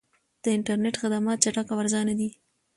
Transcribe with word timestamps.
د 0.43 0.45
انټرنیټ 0.55 0.95
خدمات 1.01 1.37
چټک 1.43 1.67
او 1.71 1.77
ارزانه 1.83 2.13
وي. 2.19 2.29